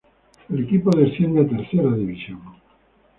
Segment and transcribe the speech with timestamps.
[0.49, 2.41] El equipo desciende a Tercera División.